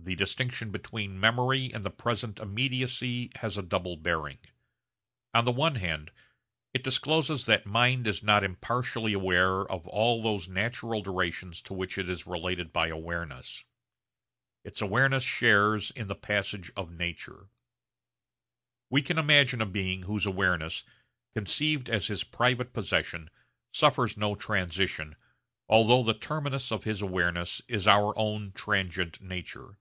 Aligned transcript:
The 0.00 0.14
distinction 0.14 0.70
between 0.70 1.20
memory 1.20 1.70
and 1.70 1.84
the 1.84 1.90
present 1.90 2.40
immediacy 2.40 3.30
has 3.42 3.58
a 3.58 3.62
double 3.62 3.94
bearing. 3.98 4.38
On 5.34 5.44
the 5.44 5.52
one 5.52 5.74
hand 5.74 6.12
it 6.72 6.82
discloses 6.82 7.44
that 7.44 7.66
mind 7.66 8.06
is 8.06 8.22
not 8.22 8.42
impartially 8.42 9.12
aware 9.12 9.60
of 9.70 9.86
all 9.86 10.22
those 10.22 10.48
natural 10.48 11.02
durations 11.02 11.60
to 11.62 11.74
which 11.74 11.98
it 11.98 12.08
is 12.08 12.26
related 12.26 12.72
by 12.72 12.88
awareness. 12.88 13.64
Its 14.64 14.80
awareness 14.80 15.24
shares 15.24 15.90
in 15.90 16.06
the 16.06 16.14
passage 16.14 16.70
of 16.74 16.90
nature. 16.90 17.50
We 18.88 19.02
can 19.02 19.18
imagine 19.18 19.60
a 19.60 19.66
being 19.66 20.04
whose 20.04 20.24
awareness, 20.24 20.84
conceived 21.34 21.90
as 21.90 22.06
his 22.06 22.24
private 22.24 22.72
possession, 22.72 23.28
suffers 23.74 24.16
no 24.16 24.34
transition, 24.34 25.16
although 25.68 26.02
the 26.02 26.14
terminus 26.18 26.72
of 26.72 26.84
his 26.84 27.02
awareness 27.02 27.60
is 27.68 27.86
our 27.86 28.18
own 28.18 28.52
transient 28.52 29.20
nature. 29.20 29.76